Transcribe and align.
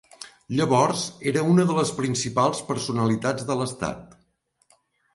Llavors 0.59 1.03
era 1.33 1.43
una 1.51 1.67
de 1.71 1.77
les 1.81 1.93
principals 2.01 2.65
personalitat 2.73 3.47
de 3.51 3.63
l'estat. 3.63 4.21